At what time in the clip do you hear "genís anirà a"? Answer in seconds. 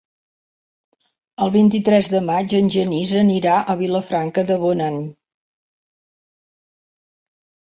2.77-3.75